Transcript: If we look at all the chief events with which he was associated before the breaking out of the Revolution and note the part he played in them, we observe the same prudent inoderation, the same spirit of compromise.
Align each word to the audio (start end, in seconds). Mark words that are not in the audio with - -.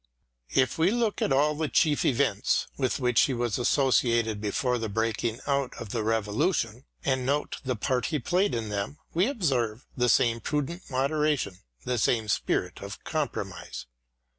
If 0.55 0.79
we 0.79 0.89
look 0.89 1.21
at 1.21 1.31
all 1.31 1.53
the 1.53 1.69
chief 1.69 2.03
events 2.05 2.65
with 2.75 2.99
which 2.99 3.21
he 3.25 3.35
was 3.35 3.59
associated 3.59 4.41
before 4.41 4.79
the 4.79 4.89
breaking 4.89 5.39
out 5.45 5.75
of 5.77 5.89
the 5.89 6.01
Revolution 6.01 6.85
and 7.05 7.23
note 7.23 7.57
the 7.63 7.75
part 7.75 8.07
he 8.07 8.17
played 8.17 8.55
in 8.55 8.69
them, 8.69 8.97
we 9.13 9.27
observe 9.27 9.85
the 9.95 10.09
same 10.09 10.39
prudent 10.39 10.81
inoderation, 10.89 11.59
the 11.85 11.99
same 11.99 12.29
spirit 12.29 12.81
of 12.81 13.03
compromise. 13.03 13.85